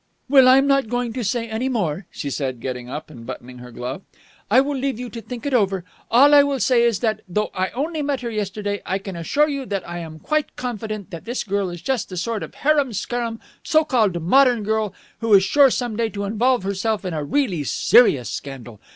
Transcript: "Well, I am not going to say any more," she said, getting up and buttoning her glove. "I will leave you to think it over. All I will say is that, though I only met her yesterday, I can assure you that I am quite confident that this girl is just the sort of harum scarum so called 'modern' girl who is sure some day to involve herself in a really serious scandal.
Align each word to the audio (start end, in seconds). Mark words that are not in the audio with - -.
"Well, 0.27 0.47
I 0.47 0.57
am 0.57 0.65
not 0.65 0.89
going 0.89 1.13
to 1.13 1.23
say 1.23 1.47
any 1.47 1.69
more," 1.69 2.07
she 2.09 2.31
said, 2.31 2.59
getting 2.59 2.89
up 2.89 3.11
and 3.11 3.23
buttoning 3.23 3.59
her 3.59 3.69
glove. 3.69 4.01
"I 4.49 4.59
will 4.59 4.75
leave 4.75 4.99
you 4.99 5.11
to 5.11 5.21
think 5.21 5.45
it 5.45 5.53
over. 5.53 5.85
All 6.09 6.33
I 6.33 6.41
will 6.41 6.59
say 6.59 6.81
is 6.81 7.01
that, 7.01 7.21
though 7.29 7.51
I 7.53 7.69
only 7.75 8.01
met 8.01 8.21
her 8.21 8.31
yesterday, 8.31 8.81
I 8.83 8.97
can 8.97 9.15
assure 9.15 9.47
you 9.47 9.63
that 9.67 9.87
I 9.87 9.99
am 9.99 10.17
quite 10.17 10.55
confident 10.55 11.11
that 11.11 11.25
this 11.25 11.43
girl 11.43 11.69
is 11.69 11.83
just 11.83 12.09
the 12.09 12.17
sort 12.17 12.41
of 12.41 12.55
harum 12.55 12.93
scarum 12.93 13.39
so 13.61 13.83
called 13.85 14.19
'modern' 14.19 14.63
girl 14.63 14.91
who 15.19 15.35
is 15.35 15.43
sure 15.43 15.69
some 15.69 15.95
day 15.95 16.09
to 16.09 16.23
involve 16.23 16.63
herself 16.63 17.05
in 17.05 17.13
a 17.13 17.23
really 17.23 17.63
serious 17.63 18.27
scandal. 18.27 18.79